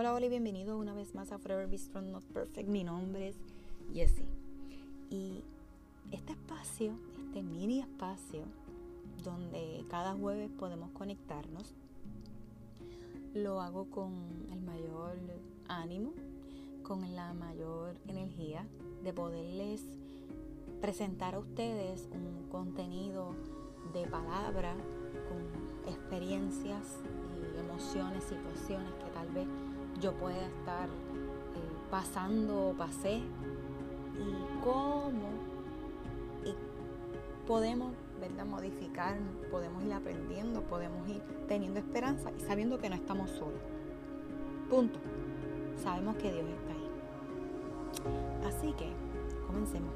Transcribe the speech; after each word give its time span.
Hola, 0.00 0.14
hola 0.14 0.26
y 0.26 0.28
bienvenido 0.28 0.78
una 0.78 0.94
vez 0.94 1.16
más 1.16 1.32
a 1.32 1.40
Forever 1.40 1.66
Be 1.66 1.76
Strong 1.76 2.12
Not 2.12 2.22
Perfect. 2.26 2.68
Mi 2.68 2.84
nombre 2.84 3.30
es 3.30 3.36
Jessie. 3.92 4.28
Y 5.10 5.42
este 6.12 6.34
espacio, 6.34 6.92
este 7.26 7.42
mini 7.42 7.80
espacio, 7.80 8.44
donde 9.24 9.84
cada 9.90 10.14
jueves 10.14 10.52
podemos 10.56 10.92
conectarnos, 10.92 11.74
lo 13.34 13.60
hago 13.60 13.90
con 13.90 14.12
el 14.52 14.60
mayor 14.60 15.16
ánimo, 15.66 16.12
con 16.84 17.16
la 17.16 17.34
mayor 17.34 17.96
energía 18.06 18.68
de 19.02 19.12
poderles 19.12 19.82
presentar 20.80 21.34
a 21.34 21.40
ustedes 21.40 22.08
un 22.12 22.48
contenido 22.50 23.34
de 23.92 24.06
palabra 24.06 24.76
con 25.28 25.92
experiencias 25.92 27.00
y 27.56 27.58
emociones, 27.58 28.22
situaciones 28.22 28.92
que 28.94 29.10
tal 29.10 29.28
vez 29.30 29.48
yo 30.00 30.12
pueda 30.14 30.46
estar 30.46 30.88
eh, 30.88 31.90
pasando 31.90 32.68
o 32.68 32.72
pasé 32.74 33.16
y 33.16 34.62
cómo 34.62 35.28
y 36.44 36.54
podemos 37.46 37.92
¿verdad? 38.20 38.46
modificar, 38.46 39.16
podemos 39.50 39.84
ir 39.84 39.92
aprendiendo, 39.92 40.62
podemos 40.62 41.08
ir 41.08 41.22
teniendo 41.46 41.80
esperanza 41.80 42.30
y 42.36 42.40
sabiendo 42.40 42.78
que 42.78 42.88
no 42.88 42.96
estamos 42.96 43.30
solos. 43.30 43.60
Punto. 44.68 44.98
Sabemos 45.82 46.16
que 46.16 46.32
Dios 46.32 46.44
está 46.44 46.72
ahí. 46.72 48.48
Así 48.48 48.72
que 48.72 48.92
comencemos. 49.46 49.92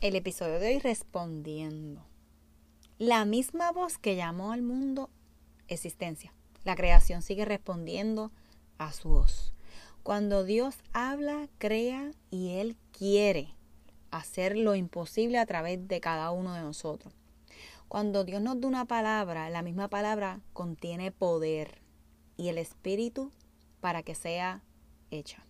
El 0.00 0.16
episodio 0.16 0.58
de 0.58 0.68
hoy 0.68 0.78
respondiendo. 0.78 2.04
La 2.98 3.24
misma 3.24 3.72
voz 3.72 3.98
que 3.98 4.16
llamó 4.16 4.52
al 4.52 4.62
mundo 4.62 5.10
existencia. 5.72 6.32
La 6.64 6.76
creación 6.76 7.22
sigue 7.22 7.44
respondiendo 7.44 8.30
a 8.78 8.92
su 8.92 9.08
voz. 9.08 9.52
Cuando 10.02 10.44
Dios 10.44 10.76
habla, 10.92 11.48
crea 11.58 12.10
y 12.30 12.50
Él 12.50 12.76
quiere 12.96 13.54
hacer 14.10 14.56
lo 14.56 14.74
imposible 14.74 15.38
a 15.38 15.46
través 15.46 15.86
de 15.88 16.00
cada 16.00 16.30
uno 16.30 16.54
de 16.54 16.60
nosotros. 16.60 17.14
Cuando 17.88 18.24
Dios 18.24 18.40
nos 18.40 18.60
da 18.60 18.68
una 18.68 18.84
palabra, 18.84 19.50
la 19.50 19.62
misma 19.62 19.88
palabra 19.88 20.40
contiene 20.52 21.12
poder 21.12 21.82
y 22.36 22.48
el 22.48 22.58
espíritu 22.58 23.30
para 23.80 24.02
que 24.02 24.14
sea 24.14 24.62
hecha. 25.10 25.44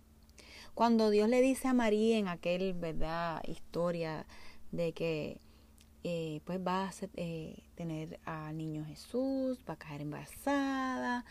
Cuando 0.73 1.09
Dios 1.09 1.29
le 1.29 1.41
dice 1.41 1.67
a 1.67 1.73
María 1.73 2.17
en 2.17 2.27
aquel, 2.27 2.73
¿verdad?, 2.73 3.41
historia 3.47 4.25
de 4.71 4.91
que 4.93 5.39
eh, 6.03 6.41
pues 6.45 6.59
va 6.59 6.89
a 6.89 6.91
eh, 7.15 7.63
tener 7.75 8.19
al 8.25 8.57
niño 8.57 8.83
Jesús, 8.85 9.59
va 9.67 9.75
a 9.75 9.77
caer 9.77 10.01
embarazada 10.01 11.23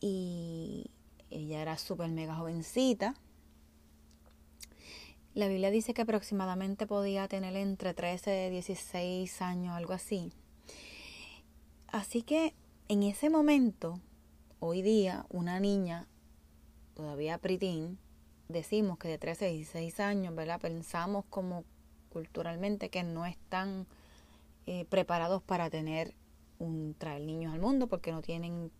y 0.00 0.90
ella 1.30 1.62
era 1.62 1.78
súper 1.78 2.10
mega 2.10 2.36
jovencita. 2.36 3.14
La 5.34 5.48
Biblia 5.48 5.70
dice 5.70 5.94
que 5.94 6.02
aproximadamente 6.02 6.86
podía 6.86 7.28
tener 7.28 7.56
entre 7.56 7.94
13 7.94 8.48
y 8.48 8.50
16 8.50 9.42
años, 9.42 9.74
algo 9.74 9.92
así. 9.92 10.32
Así 11.88 12.22
que 12.22 12.54
en 12.88 13.02
ese 13.02 13.30
momento, 13.30 14.00
hoy 14.60 14.82
día, 14.82 15.26
una 15.30 15.60
niña, 15.60 16.06
todavía 16.94 17.38
pritín, 17.38 17.98
decimos 18.48 18.98
que 18.98 19.08
de 19.08 19.18
13 19.18 19.46
a 19.46 19.48
16 19.48 20.00
años, 20.00 20.34
¿verdad? 20.34 20.60
Pensamos 20.60 21.24
como 21.28 21.64
culturalmente 22.16 22.88
que 22.88 23.02
no 23.02 23.26
están 23.26 23.86
eh, 24.64 24.86
preparados 24.88 25.42
para 25.42 25.68
tener 25.68 26.14
un 26.58 26.94
traer 26.96 27.20
niños 27.20 27.52
al 27.52 27.60
mundo 27.60 27.88
porque 27.88 28.10
no 28.10 28.22
tienen 28.22 28.70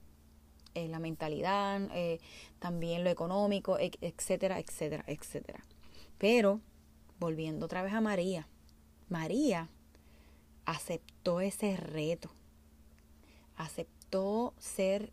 eh, 0.72 0.88
la 0.88 1.00
mentalidad, 1.00 1.82
eh, 1.92 2.18
también 2.60 3.04
lo 3.04 3.10
económico, 3.10 3.76
etcétera, 3.78 4.58
etcétera, 4.58 5.04
etcétera. 5.06 5.66
Pero 6.16 6.62
volviendo 7.20 7.66
otra 7.66 7.82
vez 7.82 7.92
a 7.92 8.00
María, 8.00 8.48
María 9.10 9.68
aceptó 10.64 11.42
ese 11.42 11.76
reto, 11.76 12.30
aceptó 13.54 14.54
ser 14.58 15.12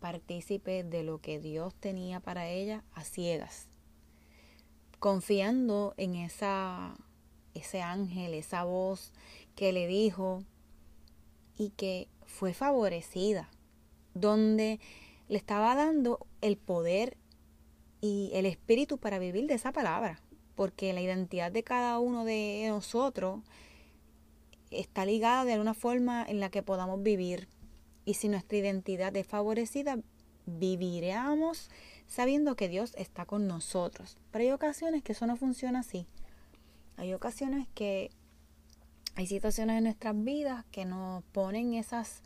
partícipe 0.00 0.84
de 0.84 1.02
lo 1.02 1.18
que 1.18 1.38
Dios 1.38 1.74
tenía 1.74 2.20
para 2.20 2.48
ella 2.48 2.82
a 2.94 3.04
ciegas, 3.04 3.68
confiando 4.98 5.92
en 5.98 6.14
esa 6.14 6.96
ese 7.54 7.82
ángel, 7.82 8.34
esa 8.34 8.64
voz 8.64 9.12
que 9.54 9.72
le 9.72 9.86
dijo 9.86 10.42
y 11.56 11.70
que 11.70 12.08
fue 12.26 12.54
favorecida, 12.54 13.50
donde 14.14 14.80
le 15.28 15.38
estaba 15.38 15.74
dando 15.74 16.26
el 16.40 16.56
poder 16.56 17.16
y 18.00 18.30
el 18.34 18.46
espíritu 18.46 18.98
para 18.98 19.18
vivir 19.18 19.46
de 19.46 19.54
esa 19.54 19.72
palabra, 19.72 20.20
porque 20.54 20.92
la 20.92 21.00
identidad 21.00 21.52
de 21.52 21.62
cada 21.62 21.98
uno 21.98 22.24
de 22.24 22.66
nosotros 22.68 23.40
está 24.70 25.04
ligada 25.04 25.44
de 25.44 25.52
alguna 25.52 25.74
forma 25.74 26.24
en 26.26 26.40
la 26.40 26.50
que 26.50 26.62
podamos 26.62 27.02
vivir. 27.02 27.48
Y 28.04 28.14
si 28.14 28.28
nuestra 28.28 28.58
identidad 28.58 29.14
es 29.16 29.26
favorecida, 29.26 29.98
viviremos 30.46 31.70
sabiendo 32.06 32.56
que 32.56 32.68
Dios 32.68 32.94
está 32.96 33.24
con 33.24 33.46
nosotros. 33.46 34.18
Pero 34.30 34.44
hay 34.44 34.50
ocasiones 34.50 35.02
que 35.02 35.12
eso 35.12 35.26
no 35.26 35.36
funciona 35.36 35.80
así. 35.80 36.06
Hay 36.96 37.14
ocasiones 37.14 37.66
que 37.74 38.10
hay 39.14 39.26
situaciones 39.26 39.78
en 39.78 39.84
nuestras 39.84 40.22
vidas 40.22 40.64
que 40.70 40.84
nos 40.84 41.22
ponen 41.24 41.74
esos 41.74 42.22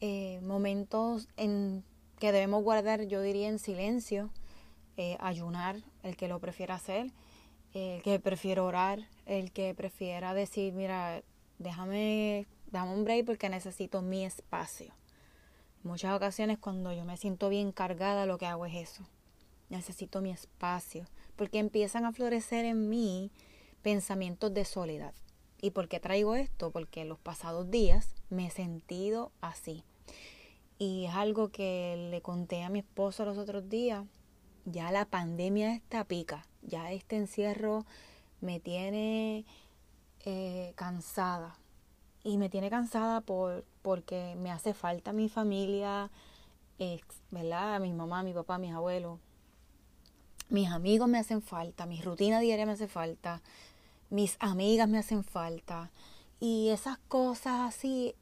eh, 0.00 0.40
momentos 0.42 1.28
en 1.36 1.84
que 2.18 2.32
debemos 2.32 2.62
guardar, 2.62 3.06
yo 3.06 3.22
diría, 3.22 3.48
en 3.48 3.58
silencio, 3.58 4.30
eh, 4.96 5.16
ayunar, 5.20 5.76
el 6.02 6.16
que 6.16 6.28
lo 6.28 6.38
prefiera 6.38 6.74
hacer, 6.74 7.10
el 7.72 8.02
que 8.02 8.20
prefiera 8.20 8.62
orar, 8.62 9.08
el 9.26 9.52
que 9.52 9.74
prefiera 9.74 10.34
decir, 10.34 10.72
mira, 10.74 11.22
déjame, 11.58 12.46
dame 12.70 12.92
un 12.92 13.04
break 13.04 13.24
porque 13.24 13.48
necesito 13.48 14.02
mi 14.02 14.24
espacio. 14.24 14.92
muchas 15.82 16.14
ocasiones 16.14 16.58
cuando 16.58 16.92
yo 16.92 17.04
me 17.06 17.16
siento 17.16 17.48
bien 17.48 17.72
cargada, 17.72 18.26
lo 18.26 18.36
que 18.36 18.46
hago 18.46 18.66
es 18.66 18.74
eso. 18.74 19.08
Necesito 19.70 20.20
mi 20.20 20.30
espacio, 20.30 21.06
porque 21.36 21.58
empiezan 21.58 22.04
a 22.04 22.12
florecer 22.12 22.66
en 22.66 22.88
mí 22.88 23.30
pensamientos 23.82 24.52
de 24.54 24.64
soledad. 24.64 25.14
¿Y 25.60 25.70
por 25.70 25.88
qué 25.88 26.00
traigo 26.00 26.34
esto? 26.34 26.70
Porque 26.70 27.04
los 27.04 27.18
pasados 27.18 27.70
días 27.70 28.14
me 28.30 28.46
he 28.46 28.50
sentido 28.50 29.32
así. 29.40 29.84
Y 30.78 31.06
es 31.06 31.14
algo 31.14 31.50
que 31.50 32.08
le 32.10 32.22
conté 32.22 32.62
a 32.62 32.70
mi 32.70 32.78
esposo 32.78 33.24
los 33.24 33.36
otros 33.36 33.68
días. 33.68 34.06
Ya 34.64 34.90
la 34.90 35.04
pandemia 35.04 35.74
está 35.74 36.04
pica. 36.04 36.46
Ya 36.62 36.90
este 36.92 37.16
encierro 37.16 37.84
me 38.40 38.60
tiene 38.60 39.44
eh, 40.24 40.72
cansada. 40.76 41.58
Y 42.24 42.38
me 42.38 42.48
tiene 42.48 42.70
cansada 42.70 43.20
por, 43.20 43.64
porque 43.82 44.34
me 44.38 44.50
hace 44.50 44.72
falta 44.72 45.12
mi 45.12 45.28
familia, 45.28 46.10
¿verdad? 47.30 47.80
Mi 47.80 47.92
mamá, 47.92 48.22
mi 48.22 48.32
papá, 48.32 48.58
mis 48.58 48.72
abuelos. 48.72 49.18
Mis 50.48 50.68
amigos 50.68 51.08
me 51.08 51.18
hacen 51.18 51.42
falta, 51.42 51.86
mi 51.86 52.00
rutina 52.00 52.40
diaria 52.40 52.66
me 52.66 52.72
hace 52.72 52.88
falta, 52.88 53.40
mis 54.10 54.36
amigas 54.40 54.88
me 54.88 54.98
hacen 54.98 55.24
falta. 55.24 55.90
Y 56.40 56.68
esas 56.70 56.98
cosas 57.08 57.60
así 57.60 58.14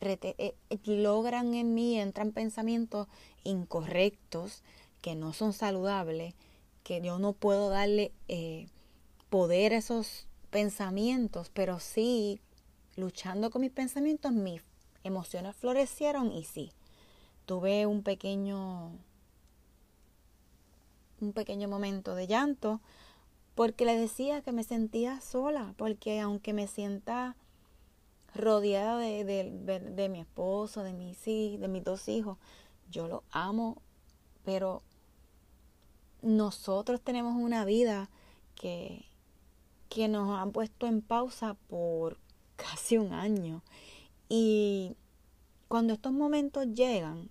eh, 0.00 0.54
logran 0.84 1.54
en 1.54 1.74
mí, 1.74 1.98
entran 1.98 2.32
pensamientos 2.32 3.08
incorrectos 3.42 4.62
que 5.00 5.14
no 5.14 5.32
son 5.32 5.52
saludables, 5.52 6.34
que 6.82 7.00
yo 7.00 7.18
no 7.18 7.32
puedo 7.32 7.68
darle 7.70 8.12
eh, 8.28 8.68
poder 9.30 9.72
a 9.72 9.78
esos 9.78 10.26
pensamientos, 10.50 11.50
pero 11.52 11.80
sí, 11.80 12.40
luchando 12.96 13.50
con 13.50 13.62
mis 13.62 13.70
pensamientos, 13.70 14.32
mis 14.32 14.62
emociones 15.02 15.56
florecieron 15.56 16.32
y 16.32 16.44
sí, 16.44 16.70
tuve 17.46 17.86
un 17.86 18.02
pequeño, 18.02 18.92
un 21.20 21.32
pequeño 21.32 21.68
momento 21.68 22.14
de 22.14 22.26
llanto, 22.26 22.80
porque 23.54 23.84
le 23.84 23.96
decía 23.96 24.42
que 24.42 24.52
me 24.52 24.64
sentía 24.64 25.20
sola, 25.20 25.74
porque 25.76 26.20
aunque 26.20 26.52
me 26.52 26.66
sienta 26.66 27.36
rodeada 28.34 28.98
de, 28.98 30.08
mi 30.10 30.20
esposo, 30.20 30.82
de 30.82 30.92
mis, 30.92 31.24
de 31.24 31.68
mis 31.68 31.84
dos 31.84 32.08
hijos, 32.08 32.36
yo 32.90 33.06
los 33.06 33.22
amo, 33.30 33.80
pero 34.44 34.82
nosotros 36.22 37.00
tenemos 37.00 37.36
una 37.36 37.64
vida 37.64 38.10
que, 38.56 39.04
que 39.88 40.08
nos 40.08 40.36
han 40.36 40.50
puesto 40.50 40.86
en 40.86 41.00
pausa 41.00 41.54
por 41.68 42.18
casi 42.56 42.98
un 42.98 43.12
año. 43.12 43.62
Y 44.28 44.96
cuando 45.68 45.92
estos 45.92 46.12
momentos 46.12 46.66
llegan, 46.74 47.30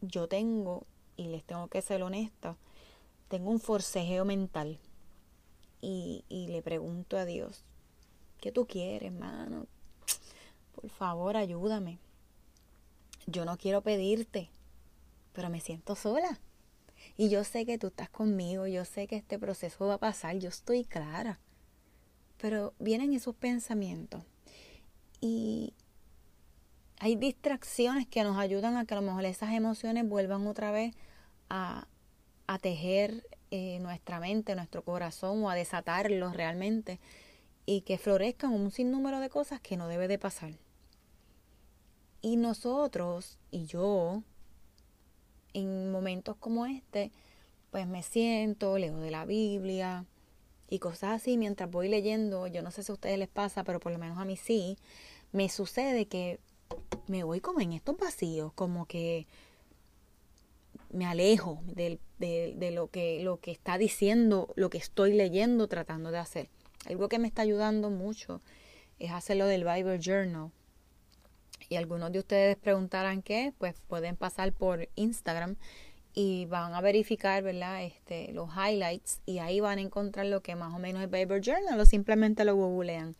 yo 0.00 0.26
tengo, 0.26 0.84
y 1.16 1.28
les 1.28 1.44
tengo 1.44 1.68
que 1.68 1.80
ser 1.80 2.02
honesta, 2.02 2.56
tengo 3.28 3.50
un 3.50 3.60
forcejeo 3.60 4.24
mental 4.24 4.80
y, 5.80 6.24
le 6.48 6.62
pregunto 6.62 7.16
a 7.16 7.24
Dios, 7.24 7.64
¿qué 8.40 8.52
tú 8.52 8.66
quieres, 8.66 9.12
hermano? 9.12 9.66
Por 10.74 10.90
favor, 10.90 11.36
ayúdame. 11.36 11.98
Yo 13.26 13.44
no 13.44 13.56
quiero 13.56 13.82
pedirte, 13.82 14.50
pero 15.32 15.50
me 15.50 15.60
siento 15.60 15.94
sola. 15.94 16.40
Y 17.16 17.28
yo 17.28 17.44
sé 17.44 17.64
que 17.64 17.78
tú 17.78 17.88
estás 17.88 18.10
conmigo, 18.10 18.66
yo 18.66 18.84
sé 18.84 19.06
que 19.06 19.16
este 19.16 19.38
proceso 19.38 19.86
va 19.86 19.94
a 19.94 19.98
pasar, 19.98 20.36
yo 20.38 20.48
estoy 20.48 20.84
clara. 20.84 21.38
Pero 22.38 22.74
vienen 22.78 23.12
esos 23.12 23.34
pensamientos 23.34 24.22
y 25.20 25.74
hay 26.98 27.16
distracciones 27.16 28.06
que 28.06 28.22
nos 28.24 28.38
ayudan 28.38 28.76
a 28.76 28.84
que 28.84 28.94
a 28.94 29.00
lo 29.00 29.06
mejor 29.06 29.24
esas 29.24 29.52
emociones 29.52 30.08
vuelvan 30.08 30.46
otra 30.46 30.70
vez 30.70 30.94
a, 31.48 31.86
a 32.46 32.58
tejer 32.58 33.26
eh, 33.50 33.78
nuestra 33.80 34.20
mente, 34.20 34.54
nuestro 34.54 34.82
corazón 34.82 35.42
o 35.42 35.50
a 35.50 35.54
desatarlos 35.54 36.36
realmente 36.36 37.00
y 37.66 37.82
que 37.82 37.98
florezcan 37.98 38.52
un 38.52 38.70
sinnúmero 38.70 39.20
de 39.20 39.28
cosas 39.28 39.60
que 39.60 39.76
no 39.76 39.88
debe 39.88 40.08
de 40.08 40.18
pasar. 40.18 40.52
Y 42.22 42.36
nosotros 42.36 43.38
y 43.50 43.66
yo, 43.66 44.22
en 45.52 45.90
momentos 45.90 46.36
como 46.36 46.66
este, 46.66 47.12
pues 47.70 47.86
me 47.86 48.02
siento, 48.02 48.76
leo 48.78 48.98
de 48.98 49.10
la 49.10 49.24
Biblia 49.24 50.04
y 50.68 50.78
cosas 50.78 51.20
así 51.20 51.36
mientras 51.36 51.70
voy 51.70 51.88
leyendo. 51.88 52.46
Yo 52.46 52.62
no 52.62 52.70
sé 52.70 52.82
si 52.82 52.92
a 52.92 52.94
ustedes 52.94 53.18
les 53.18 53.28
pasa, 53.28 53.64
pero 53.64 53.80
por 53.80 53.92
lo 53.92 53.98
menos 53.98 54.18
a 54.18 54.24
mí 54.24 54.36
sí. 54.36 54.76
Me 55.32 55.48
sucede 55.48 56.06
que 56.06 56.40
me 57.06 57.24
voy 57.24 57.40
como 57.40 57.60
en 57.60 57.72
estos 57.72 57.96
vacíos, 57.96 58.52
como 58.52 58.86
que 58.86 59.26
me 60.90 61.06
alejo 61.06 61.62
de, 62.20 62.70
lo, 62.72 62.88
que, 62.88 63.22
lo 63.22 63.40
que 63.40 63.50
está 63.50 63.78
diciendo, 63.78 64.52
lo 64.54 64.70
que 64.70 64.78
estoy 64.78 65.12
leyendo, 65.14 65.68
tratando 65.68 66.10
de 66.10 66.18
hacer. 66.18 66.48
Algo 66.86 67.08
que 67.08 67.18
me 67.18 67.26
está 67.26 67.42
ayudando 67.42 67.90
mucho 67.90 68.40
es 68.98 69.10
hacerlo 69.10 69.46
del 69.46 69.64
Bible 69.64 69.98
Journal. 69.98 70.50
Y 71.68 71.76
algunos 71.76 72.12
de 72.12 72.18
ustedes 72.18 72.56
preguntarán 72.56 73.22
qué, 73.22 73.54
pues 73.58 73.74
pueden 73.86 74.16
pasar 74.16 74.52
por 74.52 74.88
Instagram 74.96 75.56
y 76.12 76.46
van 76.46 76.74
a 76.74 76.80
verificar, 76.80 77.42
¿verdad? 77.42 77.84
Este, 77.84 78.32
los 78.32 78.50
highlights 78.54 79.20
y 79.24 79.38
ahí 79.38 79.60
van 79.60 79.78
a 79.78 79.82
encontrar 79.82 80.26
lo 80.26 80.42
que 80.42 80.56
más 80.56 80.74
o 80.74 80.78
menos 80.78 81.02
es 81.02 81.10
Bible 81.10 81.40
Journal 81.40 81.78
o 81.78 81.86
simplemente 81.86 82.44
lo 82.44 82.54
googlean. 82.56 83.16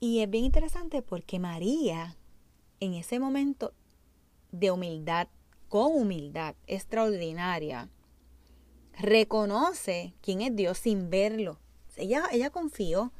Y 0.00 0.20
es 0.20 0.30
bien 0.30 0.44
interesante 0.44 1.02
porque 1.02 1.38
María, 1.38 2.16
en 2.80 2.94
ese 2.94 3.18
momento 3.18 3.74
de 4.52 4.70
humildad, 4.70 5.28
con 5.68 5.94
humildad 5.94 6.54
extraordinaria, 6.66 7.88
reconoce 8.98 10.14
quién 10.20 10.40
es 10.40 10.54
Dios 10.56 10.78
sin 10.78 11.10
verlo. 11.10 11.58
Ella, 11.96 12.24
ella 12.32 12.50
confió 12.50 13.12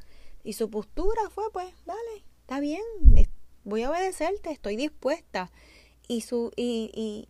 y 0.43 0.53
su 0.53 0.69
postura 0.69 1.29
fue, 1.29 1.51
pues, 1.51 1.73
dale, 1.85 2.23
está 2.41 2.59
bien, 2.59 2.81
voy 3.63 3.83
a 3.83 3.91
obedecerte, 3.91 4.51
estoy 4.51 4.75
dispuesta. 4.75 5.51
Y, 6.07 6.21
su, 6.21 6.51
y, 6.55 6.91
y 6.95 7.29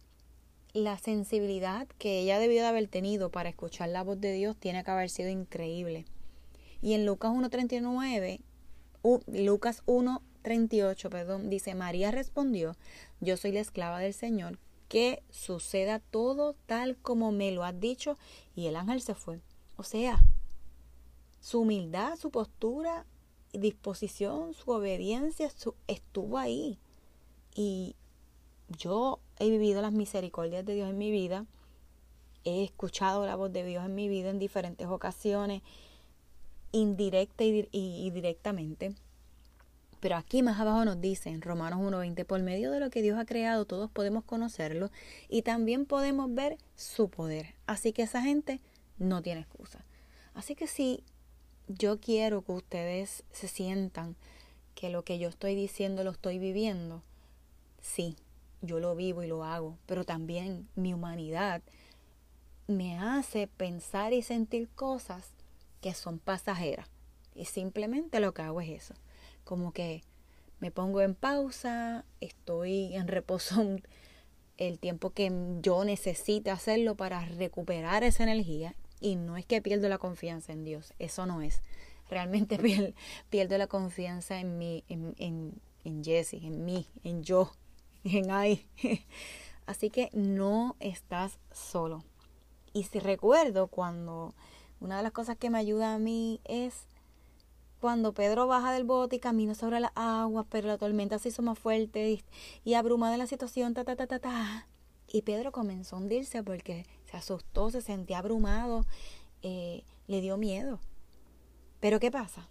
la 0.74 0.98
sensibilidad 0.98 1.88
que 1.98 2.20
ella 2.20 2.40
debió 2.40 2.62
de 2.62 2.68
haber 2.68 2.88
tenido 2.88 3.30
para 3.30 3.50
escuchar 3.50 3.90
la 3.90 4.04
voz 4.04 4.22
de 4.22 4.32
Dios 4.34 4.56
tiene 4.58 4.84
que 4.84 4.92
haber 4.92 5.10
sido 5.10 5.30
increíble. 5.30 6.06
Y 6.82 6.94
en 6.94 7.06
Lucas 7.06 7.32
1.39, 7.32 8.40
Lucas 9.28 9.84
1.38, 9.86 11.10
perdón, 11.10 11.50
dice, 11.50 11.76
María 11.76 12.12
respondió, 12.12 12.76
yo 13.20 13.36
soy 13.36 13.52
la 13.52 13.60
esclava 13.60 14.00
del 14.00 14.14
Señor, 14.14 14.60
que 14.90 15.24
suceda 15.30 16.00
todo 16.00 16.56
tal 16.66 16.98
como 16.98 17.32
me 17.32 17.52
lo 17.52 17.64
has 17.64 17.80
dicho. 17.80 18.18
Y 18.56 18.66
el 18.68 18.76
ángel 18.76 19.02
se 19.02 19.16
fue. 19.16 19.40
O 19.78 19.84
sea, 19.84 20.20
su 21.40 21.62
humildad, 21.62 22.18
su 22.18 22.32
postura, 22.32 23.06
disposición, 23.54 24.54
su 24.54 24.72
obediencia 24.72 25.50
estuvo 25.88 26.38
ahí. 26.38 26.78
Y 27.56 27.96
yo 28.68 29.20
he 29.38 29.50
vivido 29.50 29.82
las 29.82 29.94
misericordias 29.94 30.66
de 30.66 30.74
Dios 30.76 30.90
en 30.90 30.98
mi 30.98 31.12
vida. 31.12 31.46
He 32.44 32.64
escuchado 32.64 33.26
la 33.26 33.36
voz 33.36 33.54
de 33.54 33.64
Dios 33.64 33.86
en 33.86 33.96
mi 33.96 34.10
vida 34.10 34.32
en 34.32 34.40
diferentes 34.40 34.88
ocasiones, 34.88 35.62
indirecta 36.72 37.44
y 37.44 38.10
directamente. 38.12 38.96
Pero 40.00 40.16
aquí 40.16 40.44
más 40.44 40.60
abajo 40.60 40.86
nos 40.86 41.02
dice 41.02 41.30
en 41.30 41.42
Romanos 41.42 41.80
1.20, 41.80 42.26
por 42.26 42.42
medio 42.42 42.72
de 42.72 42.80
lo 42.80 42.90
que 42.90 43.02
Dios 43.02 43.20
ha 43.20 43.26
creado 43.26 43.66
todos 43.66 43.92
podemos 43.92 44.24
conocerlo 44.24 44.92
y 45.28 45.42
también 45.42 45.86
podemos 45.86 46.34
ver 46.34 46.58
su 46.76 47.10
poder. 47.10 47.56
Así 47.66 47.92
que 47.92 48.04
esa 48.04 48.22
gente 48.22 48.62
no 48.98 49.22
tiene 49.22 49.42
excusa. 49.42 49.84
Así 50.34 50.56
que 50.56 50.68
si 50.68 51.04
yo 51.68 52.00
quiero 52.00 52.44
que 52.44 52.54
ustedes 52.54 53.24
se 53.32 53.50
sientan 53.50 54.16
que 54.74 54.90
lo 54.90 55.04
que 55.04 55.20
yo 55.20 55.28
estoy 55.28 55.56
diciendo 55.56 56.06
lo 56.06 56.12
estoy 56.12 56.40
viviendo, 56.40 57.04
sí, 57.82 58.16
yo 58.62 58.80
lo 58.80 58.96
vivo 58.96 59.22
y 59.22 59.28
lo 59.28 59.44
hago, 59.44 59.78
pero 59.86 60.06
también 60.06 60.70
mi 60.76 60.94
humanidad 60.94 61.62
me 62.68 62.98
hace 62.98 63.48
pensar 63.48 64.14
y 64.14 64.22
sentir 64.22 64.70
cosas 64.70 65.32
que 65.82 65.94
son 65.94 66.20
pasajeras. 66.20 66.88
Y 67.36 67.46
simplemente 67.46 68.22
lo 68.22 68.34
que 68.34 68.44
hago 68.44 68.62
es 68.62 68.70
eso 68.70 68.94
como 69.50 69.72
que 69.72 70.04
me 70.60 70.70
pongo 70.70 71.02
en 71.02 71.16
pausa, 71.16 72.06
estoy 72.22 72.94
en 72.94 73.08
reposo 73.08 73.66
el 74.58 74.78
tiempo 74.78 75.10
que 75.10 75.32
yo 75.60 75.84
necesite 75.86 76.52
hacerlo 76.52 76.94
para 76.94 77.26
recuperar 77.26 78.04
esa 78.04 78.22
energía 78.22 78.76
y 79.00 79.16
no 79.16 79.38
es 79.38 79.48
que 79.48 79.60
pierdo 79.60 79.90
la 79.90 79.98
confianza 79.98 80.54
en 80.54 80.66
Dios, 80.66 80.94
eso 81.00 81.26
no 81.26 81.42
es. 81.42 81.64
Realmente 82.12 82.60
pierdo, 83.32 83.58
la 83.58 83.66
confianza 83.66 84.40
en 84.40 84.60
mí, 84.60 84.84
en, 84.88 85.16
en, 85.18 85.60
en 85.84 86.04
Jesse, 86.04 86.34
en 86.34 86.64
mí, 86.64 86.86
en 87.04 87.24
yo, 87.24 87.52
en 88.04 88.30
ahí. 88.30 88.68
Así 89.66 89.90
que 89.90 90.12
no 90.14 90.76
estás 90.80 91.40
solo. 91.52 92.04
Y 92.72 92.84
si 92.84 93.00
recuerdo 93.00 93.66
cuando 93.66 94.36
una 94.80 94.98
de 94.98 95.04
las 95.04 95.12
cosas 95.12 95.38
que 95.38 95.50
me 95.50 95.58
ayuda 95.58 95.96
a 95.96 95.98
mí 95.98 96.40
es 96.44 96.86
cuando 97.80 98.14
Pedro 98.14 98.48
baja 98.48 98.72
del 98.74 98.84
bote 98.84 99.18
y 99.18 99.20
camina 99.20 99.56
sobre 99.56 99.80
las 99.80 99.92
aguas, 99.96 100.46
pero 100.50 100.68
la 100.68 100.78
tormenta 100.78 101.18
se 101.20 101.30
hizo 101.30 101.42
más 101.42 101.58
fuerte 101.58 102.22
y, 102.64 102.74
abrumada 102.74 103.14
en 103.14 103.20
la 103.20 103.28
situación, 103.28 103.74
ta, 103.74 103.84
ta, 103.84 103.96
ta, 103.96 104.08
ta, 104.08 104.20
ta. 104.20 104.68
Y 105.08 105.22
Pedro 105.24 105.52
comenzó 105.52 105.96
a 105.96 106.00
hundirse 106.00 106.44
porque 106.44 106.86
se 107.10 107.18
asustó, 107.18 107.72
se 107.72 107.82
sentía 107.82 108.20
abrumado, 108.20 108.86
eh, 109.42 109.84
le 110.08 110.22
dio 110.22 110.38
miedo. 110.38 110.80
Pero 111.80 112.00
¿qué 112.00 112.12
pasa? 112.12 112.48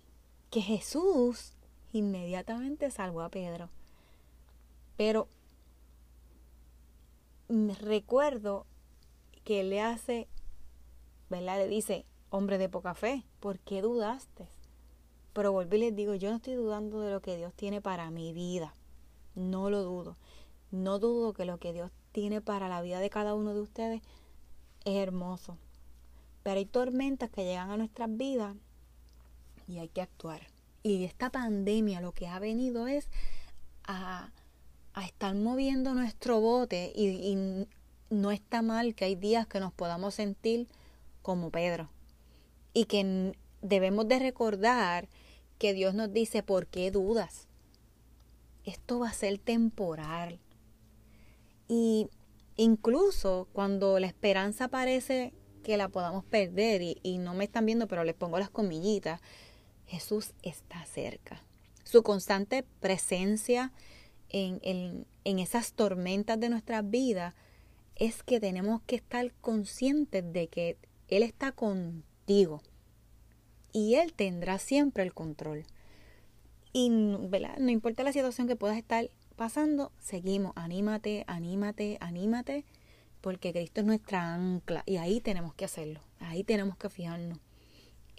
Que 0.50 0.62
Jesús 0.62 1.52
inmediatamente 1.92 2.90
salvó 2.90 3.22
a 3.22 3.28
Pedro. 3.28 3.68
Pero 4.96 5.28
me 7.48 7.74
recuerdo 7.74 8.66
que 9.44 9.62
le 9.62 9.80
hace, 9.80 10.28
¿verdad? 11.30 11.58
Le 11.58 11.68
dice, 11.68 12.06
hombre 12.30 12.58
de 12.58 12.68
poca 12.68 12.94
fe, 12.94 13.24
¿por 13.40 13.58
qué 13.60 13.82
dudaste? 13.82 14.48
Pero 15.32 15.52
volví 15.52 15.76
y 15.76 15.80
les 15.80 15.96
digo, 15.96 16.14
yo 16.14 16.30
no 16.30 16.36
estoy 16.36 16.54
dudando 16.54 17.00
de 17.00 17.10
lo 17.10 17.20
que 17.20 17.36
Dios 17.36 17.52
tiene 17.54 17.80
para 17.80 18.10
mi 18.10 18.32
vida. 18.32 18.74
No 19.34 19.70
lo 19.70 19.82
dudo. 19.82 20.16
No 20.70 20.98
dudo 20.98 21.32
que 21.32 21.44
lo 21.44 21.58
que 21.58 21.72
Dios 21.72 21.90
tiene 22.12 22.40
para 22.40 22.68
la 22.68 22.82
vida 22.82 23.00
de 23.00 23.10
cada 23.10 23.34
uno 23.34 23.54
de 23.54 23.60
ustedes 23.60 24.02
es 24.84 24.96
hermoso. 24.96 25.56
Pero 26.42 26.58
hay 26.58 26.66
tormentas 26.66 27.30
que 27.30 27.44
llegan 27.44 27.70
a 27.70 27.76
nuestras 27.76 28.14
vidas 28.16 28.56
y 29.66 29.78
hay 29.78 29.88
que 29.88 30.02
actuar. 30.02 30.46
Y 30.82 31.04
esta 31.04 31.30
pandemia 31.30 32.00
lo 32.00 32.12
que 32.12 32.26
ha 32.26 32.38
venido 32.38 32.86
es 32.86 33.08
a, 33.84 34.30
a 34.94 35.06
estar 35.06 35.34
moviendo 35.34 35.94
nuestro 35.94 36.40
bote 36.40 36.92
y, 36.94 37.08
y 37.08 37.66
no 38.10 38.30
está 38.30 38.62
mal 38.62 38.94
que 38.94 39.04
hay 39.04 39.14
días 39.14 39.46
que 39.46 39.60
nos 39.60 39.72
podamos 39.72 40.14
sentir 40.14 40.68
como 41.22 41.50
Pedro. 41.50 41.90
Y 42.72 42.84
que 42.84 43.34
debemos 43.62 44.08
de 44.08 44.18
recordar 44.18 45.08
que 45.58 45.74
Dios 45.74 45.94
nos 45.94 46.12
dice, 46.12 46.42
¿por 46.42 46.66
qué 46.66 46.90
dudas? 46.90 47.48
Esto 48.64 49.00
va 49.00 49.08
a 49.08 49.12
ser 49.12 49.38
temporal. 49.38 50.40
Y 51.66 52.08
incluso 52.56 53.48
cuando 53.52 53.98
la 53.98 54.06
esperanza 54.06 54.68
parece 54.68 55.34
que 55.62 55.76
la 55.76 55.88
podamos 55.88 56.24
perder 56.24 56.82
y, 56.82 57.18
no 57.18 57.34
me 57.34 57.44
están 57.44 57.66
viendo, 57.66 57.88
pero 57.88 58.04
les 58.04 58.14
pongo 58.14 58.38
las 58.38 58.50
comillitas, 58.50 59.20
Jesús 59.86 60.32
está 60.42 60.84
cerca. 60.86 61.42
Su 61.84 62.02
constante 62.02 62.64
presencia 62.80 63.72
en, 64.28 64.60
en, 64.62 65.06
en 65.24 65.38
esas 65.38 65.72
tormentas 65.72 66.38
de 66.38 66.48
nuestras 66.48 66.88
vidas 66.88 67.34
es 67.96 68.22
que 68.22 68.38
tenemos 68.38 68.82
que 68.82 68.96
estar 68.96 69.32
conscientes 69.40 70.24
de 70.32 70.48
que 70.48 70.78
Él 71.08 71.22
está 71.22 71.52
contigo 71.52 72.62
y 73.72 73.96
Él 73.96 74.12
tendrá 74.12 74.58
siempre 74.58 75.02
el 75.02 75.14
control. 75.14 75.64
Y 76.72 76.90
no 76.90 77.70
importa 77.70 78.02
la 78.02 78.12
situación 78.12 78.46
que 78.46 78.56
puedas 78.56 78.76
estar 78.76 79.10
pasando, 79.36 79.92
seguimos, 79.98 80.52
anímate, 80.56 81.24
anímate, 81.26 81.98
anímate, 82.00 82.64
porque 83.20 83.52
Cristo 83.52 83.80
es 83.80 83.86
nuestra 83.86 84.34
ancla 84.34 84.82
y 84.86 84.96
ahí 84.96 85.20
tenemos 85.20 85.54
que 85.54 85.64
hacerlo, 85.64 86.00
ahí 86.20 86.44
tenemos 86.44 86.76
que 86.76 86.90
fijarnos. 86.90 87.38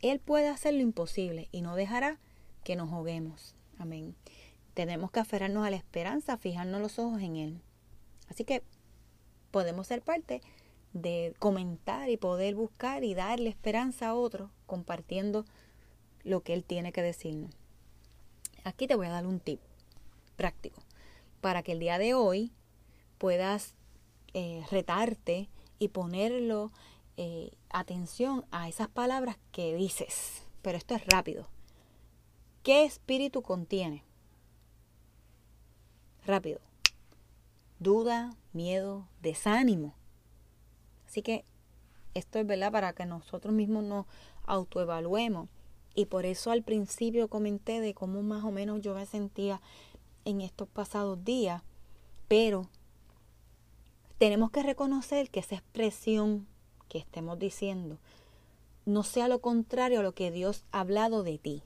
Él 0.01 0.19
puede 0.19 0.47
hacer 0.47 0.73
lo 0.73 0.81
imposible 0.81 1.49
y 1.51 1.61
no 1.61 1.75
dejará 1.75 2.19
que 2.63 2.75
nos 2.75 2.91
ahoguemos. 2.91 3.55
Amén. 3.77 4.15
Tenemos 4.73 5.11
que 5.11 5.19
aferrarnos 5.19 5.65
a 5.65 5.69
la 5.69 5.75
esperanza, 5.75 6.37
fijarnos 6.37 6.81
los 6.81 6.99
ojos 6.99 7.21
en 7.21 7.35
Él. 7.35 7.61
Así 8.29 8.43
que 8.45 8.63
podemos 9.51 9.87
ser 9.87 10.01
parte 10.01 10.41
de 10.93 11.33
comentar 11.39 12.09
y 12.09 12.17
poder 12.17 12.55
buscar 12.55 13.03
y 13.03 13.13
darle 13.13 13.49
esperanza 13.49 14.09
a 14.09 14.15
otros 14.15 14.49
compartiendo 14.69 15.43
lo 16.23 16.41
que 16.41 16.53
Él 16.53 16.63
tiene 16.63 16.93
que 16.93 17.01
decirnos. 17.01 17.51
Aquí 18.63 18.87
te 18.87 18.95
voy 18.95 19.07
a 19.07 19.11
dar 19.11 19.25
un 19.25 19.41
tip 19.41 19.59
práctico 20.37 20.81
para 21.41 21.63
que 21.63 21.73
el 21.73 21.79
día 21.79 21.97
de 21.97 22.13
hoy 22.13 22.53
puedas 23.17 23.75
eh, 24.33 24.63
retarte 24.71 25.49
y 25.79 25.89
ponerlo 25.89 26.71
eh, 27.17 27.51
atención 27.69 28.45
a 28.51 28.69
esas 28.69 28.87
palabras 28.87 29.37
que 29.51 29.75
dices. 29.75 30.45
Pero 30.61 30.77
esto 30.77 30.95
es 30.95 31.05
rápido. 31.07 31.47
¿Qué 32.63 32.85
espíritu 32.85 33.41
contiene? 33.41 34.03
Rápido. 36.25 36.59
Duda, 37.79 38.35
miedo, 38.53 39.07
desánimo. 39.21 39.95
Así 41.07 41.21
que 41.21 41.45
esto 42.13 42.39
es 42.39 42.45
verdad 42.45 42.71
para 42.71 42.93
que 42.93 43.05
nosotros 43.05 43.53
mismos 43.53 43.83
nos 43.83 44.05
autoevaluemos. 44.49 45.47
Y 45.95 46.05
por 46.05 46.25
eso 46.25 46.51
al 46.51 46.63
principio 46.63 47.29
comenté 47.29 47.79
de 47.79 47.93
cómo 47.93 48.21
más 48.21 48.43
o 48.43 48.51
menos 48.51 48.81
yo 48.81 48.93
me 48.93 49.05
sentía 49.05 49.61
en 50.25 50.41
estos 50.41 50.67
pasados 50.67 51.23
días. 51.23 51.63
Pero 52.27 52.67
tenemos 54.17 54.51
que 54.51 54.63
reconocer 54.63 55.29
que 55.29 55.39
esa 55.39 55.55
expresión 55.55 56.47
que 56.89 56.97
estemos 56.97 57.39
diciendo 57.39 57.97
no 58.85 59.03
sea 59.03 59.27
lo 59.27 59.39
contrario 59.39 59.99
a 59.99 60.03
lo 60.03 60.13
que 60.13 60.31
Dios 60.31 60.63
ha 60.71 60.81
hablado 60.81 61.23
de 61.23 61.37
ti 61.37 61.63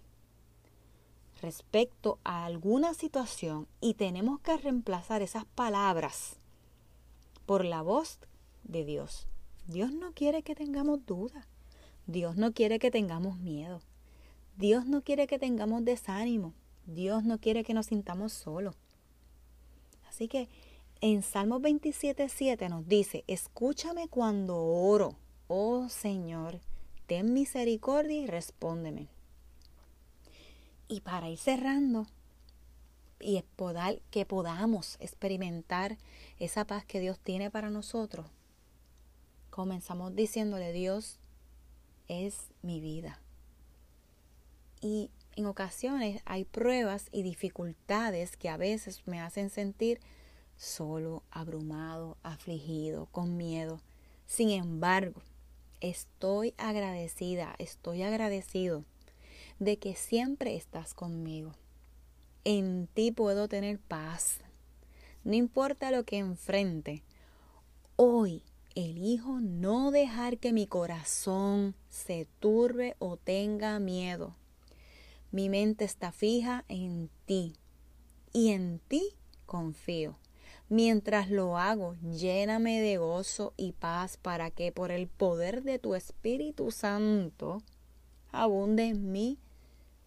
respecto 1.41 2.19
a 2.23 2.45
alguna 2.45 2.93
situación 2.93 3.67
y 3.81 3.95
tenemos 3.95 4.39
que 4.39 4.55
reemplazar 4.55 5.21
esas 5.21 5.45
palabras 5.45 6.37
por 7.45 7.65
la 7.65 7.81
voz 7.81 8.19
de 8.63 8.85
Dios. 8.85 9.27
Dios 9.67 9.91
no 9.91 10.13
quiere 10.13 10.43
que 10.43 10.55
tengamos 10.55 11.05
duda. 11.05 11.45
Dios 12.07 12.35
no 12.35 12.53
quiere 12.53 12.79
que 12.79 12.91
tengamos 12.91 13.37
miedo. 13.37 13.81
Dios 14.57 14.85
no 14.85 15.01
quiere 15.01 15.27
que 15.27 15.39
tengamos 15.39 15.83
desánimo. 15.85 16.53
Dios 16.85 17.23
no 17.23 17.39
quiere 17.39 17.63
que 17.63 17.73
nos 17.73 17.87
sintamos 17.87 18.33
solos. 18.33 18.75
Así 20.07 20.27
que 20.27 20.49
en 21.01 21.23
Salmos 21.23 21.61
27.7 21.61 22.69
nos 22.69 22.87
dice, 22.87 23.23
escúchame 23.27 24.07
cuando 24.07 24.57
oro, 24.57 25.15
oh 25.47 25.89
Señor, 25.89 26.59
ten 27.07 27.33
misericordia 27.33 28.21
y 28.21 28.27
respóndeme. 28.27 29.07
Y 30.87 31.01
para 31.01 31.29
ir 31.29 31.37
cerrando 31.37 32.05
y 33.19 33.41
que 34.11 34.25
podamos 34.25 34.97
experimentar 34.99 35.97
esa 36.39 36.65
paz 36.65 36.85
que 36.85 36.99
Dios 36.99 37.19
tiene 37.19 37.49
para 37.49 37.69
nosotros, 37.69 38.27
comenzamos 39.49 40.13
diciéndole, 40.15 40.73
Dios 40.73 41.19
es 42.21 42.51
mi 42.61 42.79
vida. 42.79 43.19
Y 44.81 45.09
en 45.35 45.45
ocasiones 45.45 46.21
hay 46.25 46.45
pruebas 46.45 47.07
y 47.11 47.23
dificultades 47.23 48.37
que 48.37 48.49
a 48.49 48.57
veces 48.57 49.01
me 49.07 49.19
hacen 49.19 49.49
sentir 49.49 49.99
solo, 50.57 51.23
abrumado, 51.31 52.17
afligido, 52.21 53.07
con 53.07 53.37
miedo. 53.37 53.81
Sin 54.25 54.49
embargo, 54.49 55.21
estoy 55.81 56.53
agradecida, 56.57 57.55
estoy 57.59 58.03
agradecido 58.03 58.83
de 59.59 59.77
que 59.77 59.95
siempre 59.95 60.55
estás 60.55 60.93
conmigo. 60.93 61.53
En 62.43 62.87
ti 62.93 63.11
puedo 63.11 63.47
tener 63.47 63.79
paz. 63.79 64.39
No 65.23 65.33
importa 65.33 65.91
lo 65.91 66.03
que 66.03 66.17
enfrente. 66.17 67.03
Hoy 67.95 68.43
elijo 68.75 69.39
no 69.39 69.91
dejar 69.91 70.37
que 70.37 70.53
mi 70.53 70.67
corazón 70.67 71.75
se 71.89 72.27
turbe 72.39 72.95
o 72.99 73.17
tenga 73.17 73.79
miedo. 73.79 74.35
Mi 75.31 75.49
mente 75.49 75.85
está 75.85 76.11
fija 76.11 76.63
en 76.67 77.09
ti 77.25 77.55
y 78.31 78.49
en 78.49 78.79
ti 78.87 79.15
confío. 79.45 80.17
Mientras 80.69 81.29
lo 81.29 81.57
hago, 81.57 81.95
lléname 82.01 82.81
de 82.81 82.97
gozo 82.97 83.53
y 83.57 83.73
paz 83.73 84.17
para 84.17 84.49
que 84.49 84.71
por 84.71 84.91
el 84.91 85.07
poder 85.07 85.63
de 85.63 85.77
tu 85.77 85.95
Espíritu 85.95 86.71
Santo 86.71 87.61
abunde 88.31 88.87
en 88.87 89.11
mí 89.11 89.37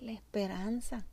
la 0.01 0.13
esperanza. 0.13 1.07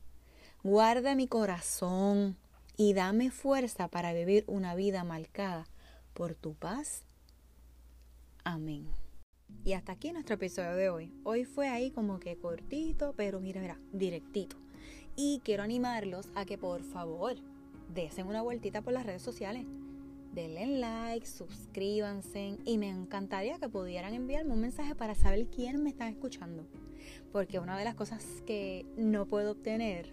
Guarda 0.63 1.15
mi 1.15 1.27
corazón 1.27 2.37
y 2.77 2.93
dame 2.93 3.31
fuerza 3.31 3.87
para 3.87 4.13
vivir 4.13 4.43
una 4.47 4.75
vida 4.75 5.03
marcada 5.03 5.67
por 6.13 6.35
tu 6.35 6.53
paz. 6.53 7.03
Amén. 8.45 8.85
Y 9.63 9.71
hasta 9.71 9.93
aquí 9.93 10.11
nuestro 10.11 10.35
episodio 10.35 10.75
de 10.75 10.89
hoy. 10.89 11.13
Hoy 11.23 11.45
fue 11.45 11.69
ahí 11.69 11.91
como 11.91 12.19
que 12.19 12.37
cortito, 12.37 13.13
pero 13.15 13.39
mira, 13.39 13.61
mira, 13.61 13.79
directito. 13.93 14.57
Y 15.15 15.41
quiero 15.45 15.63
animarlos 15.63 16.29
a 16.35 16.43
que 16.43 16.57
por 16.57 16.83
favor 16.83 17.35
desen 17.93 18.27
una 18.27 18.41
vueltita 18.41 18.81
por 18.81 18.91
las 18.91 19.05
redes 19.05 19.21
sociales. 19.21 19.65
Denle 20.33 20.79
like, 20.79 21.25
suscríbanse 21.25 22.57
y 22.65 22.77
me 22.77 22.89
encantaría 22.89 23.59
que 23.59 23.69
pudieran 23.69 24.13
enviarme 24.13 24.53
un 24.53 24.61
mensaje 24.61 24.93
para 24.93 25.15
saber 25.15 25.47
quién 25.47 25.81
me 25.81 25.91
está 25.91 26.09
escuchando. 26.09 26.67
Porque 27.31 27.59
una 27.59 27.77
de 27.77 27.85
las 27.85 27.95
cosas 27.95 28.25
que 28.45 28.85
no 28.97 29.25
puedo 29.25 29.51
obtener 29.51 30.11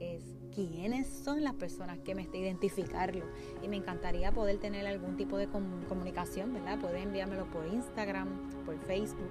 es 0.00 0.22
quiénes 0.54 1.06
son 1.06 1.44
las 1.44 1.54
personas 1.54 1.98
que 1.98 2.14
me 2.14 2.22
están 2.22 2.40
identificando. 2.40 3.24
Y 3.62 3.68
me 3.68 3.76
encantaría 3.76 4.32
poder 4.32 4.58
tener 4.58 4.86
algún 4.86 5.16
tipo 5.16 5.36
de 5.36 5.48
comunicación, 5.48 6.52
¿verdad? 6.54 6.78
Pueden 6.78 7.08
enviármelo 7.08 7.46
por 7.50 7.66
Instagram, 7.66 8.28
por 8.64 8.78
Facebook, 8.80 9.30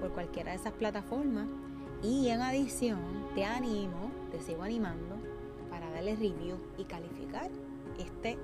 por 0.00 0.12
cualquiera 0.12 0.52
de 0.52 0.58
esas 0.58 0.72
plataformas. 0.74 1.48
Y 2.02 2.28
en 2.28 2.40
adición, 2.40 3.00
te 3.34 3.44
animo, 3.44 4.10
te 4.30 4.40
sigo 4.40 4.62
animando 4.62 5.16
para 5.70 5.90
darle 5.90 6.16
review 6.16 6.58
y 6.78 6.84
calificar 6.84 7.50
este 7.98 8.38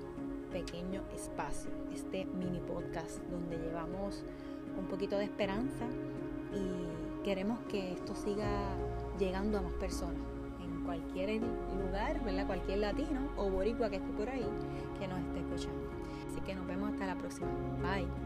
pequeño 0.51 1.03
espacio, 1.15 1.71
este 1.93 2.25
mini 2.25 2.61
podcast 2.61 3.19
donde 3.31 3.59
llevamos 3.59 4.25
un 4.79 4.87
poquito 4.87 5.17
de 5.17 5.25
esperanza 5.25 5.87
y 6.53 7.25
queremos 7.25 7.59
que 7.69 7.93
esto 7.93 8.15
siga 8.15 8.47
llegando 9.19 9.59
a 9.59 9.63
más 9.63 9.73
personas 9.75 10.26
cualquier 10.87 11.43
lugar, 11.43 12.25
¿verdad? 12.25 12.47
Cualquier 12.47 12.79
latino 12.79 13.21
o 13.37 13.51
boricua 13.51 13.91
que 13.91 13.97
esté 13.97 14.13
por 14.13 14.29
ahí 14.29 14.47
que 14.99 15.07
nos 15.07 15.19
esté 15.19 15.41
escuchando. 15.41 15.91
Así 16.31 16.41
que 16.41 16.55
nos 16.55 16.67
vemos 16.67 16.93
hasta 16.93 17.07
la 17.07 17.17
próxima. 17.17 17.49
Bye. 17.83 18.26